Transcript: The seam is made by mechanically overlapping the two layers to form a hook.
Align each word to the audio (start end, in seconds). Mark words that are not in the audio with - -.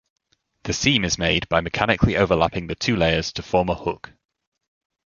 The 0.63 0.73
seam 0.73 1.05
is 1.05 1.19
made 1.19 1.47
by 1.47 1.61
mechanically 1.61 2.17
overlapping 2.17 2.65
the 2.65 2.73
two 2.73 2.95
layers 2.95 3.31
to 3.33 3.43
form 3.43 3.69
a 3.69 3.75
hook. 3.75 4.11